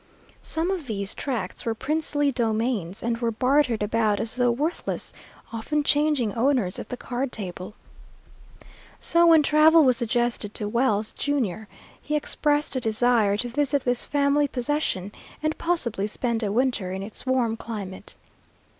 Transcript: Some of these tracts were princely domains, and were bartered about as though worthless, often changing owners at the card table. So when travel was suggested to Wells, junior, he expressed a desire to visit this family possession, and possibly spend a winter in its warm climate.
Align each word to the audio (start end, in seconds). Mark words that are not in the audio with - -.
Some 0.41 0.71
of 0.71 0.87
these 0.87 1.13
tracts 1.13 1.63
were 1.63 1.75
princely 1.75 2.31
domains, 2.31 3.03
and 3.03 3.19
were 3.19 3.29
bartered 3.29 3.83
about 3.83 4.19
as 4.19 4.35
though 4.35 4.49
worthless, 4.49 5.13
often 5.53 5.83
changing 5.83 6.33
owners 6.33 6.79
at 6.79 6.89
the 6.89 6.97
card 6.97 7.31
table. 7.31 7.75
So 8.99 9.27
when 9.27 9.43
travel 9.43 9.83
was 9.83 9.97
suggested 9.97 10.55
to 10.55 10.67
Wells, 10.67 11.13
junior, 11.13 11.67
he 12.01 12.15
expressed 12.15 12.75
a 12.75 12.81
desire 12.81 13.37
to 13.37 13.47
visit 13.49 13.83
this 13.85 14.03
family 14.03 14.47
possession, 14.47 15.11
and 15.43 15.55
possibly 15.59 16.07
spend 16.07 16.41
a 16.41 16.51
winter 16.51 16.91
in 16.91 17.03
its 17.03 17.27
warm 17.27 17.55
climate. 17.55 18.15